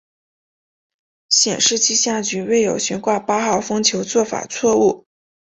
[1.29, 5.05] 显示气象局未有悬挂八号风球做法错误。